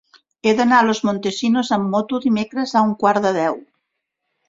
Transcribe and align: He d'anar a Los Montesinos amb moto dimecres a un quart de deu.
He 0.45 0.53
d'anar 0.59 0.79
a 0.83 0.85
Los 0.87 1.01
Montesinos 1.09 1.71
amb 1.79 1.93
moto 1.97 2.23
dimecres 2.27 2.77
a 2.83 2.87
un 2.91 2.99
quart 3.07 3.25
de 3.31 3.37
deu. 3.43 3.65